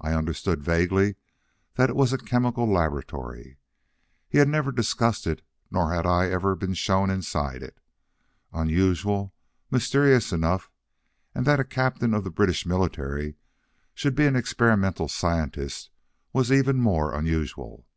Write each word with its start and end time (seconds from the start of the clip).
I 0.00 0.12
understood 0.14 0.62
vaguely 0.62 1.16
that 1.74 1.90
it 1.90 1.96
was 1.96 2.12
a 2.12 2.18
chemical 2.18 2.70
laboratory. 2.72 3.58
He 4.28 4.38
had 4.38 4.46
never 4.46 4.70
discussed 4.70 5.26
it, 5.26 5.42
nor 5.72 5.92
had 5.92 6.06
I 6.06 6.28
ever 6.30 6.54
been 6.54 6.74
shown 6.74 7.10
inside 7.10 7.64
it. 7.64 7.80
Unusual, 8.52 9.34
mysterious 9.72 10.30
enough, 10.32 10.70
and 11.34 11.44
that 11.46 11.58
a 11.58 11.64
captain 11.64 12.14
of 12.14 12.22
the 12.22 12.30
British 12.30 12.64
military 12.64 13.34
should 13.92 14.14
be 14.14 14.26
an 14.26 14.36
experimental 14.36 15.08
scientist 15.08 15.90
was 16.32 16.52
even 16.52 16.76
more 16.76 17.12
unusual. 17.12 17.88